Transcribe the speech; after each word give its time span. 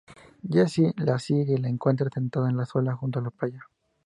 Jesse 0.41 0.95
la 0.97 1.19
sigue 1.19 1.53
y 1.53 1.57
la 1.57 1.69
encuentra 1.69 2.09
sentada 2.11 2.49
sola 2.65 2.95
junto 2.95 3.19
a 3.19 3.21
la 3.21 3.29
playa. 3.29 3.63